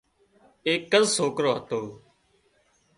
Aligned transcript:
ايڪز 0.67 1.05
سوڪرو 1.17 1.49
هتو 1.57 1.81